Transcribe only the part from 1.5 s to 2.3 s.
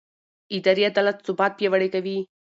پیاوړی کوي